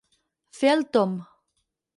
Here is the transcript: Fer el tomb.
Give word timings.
Fer 0.61 0.73
el 0.77 0.81
tomb. 0.97 1.23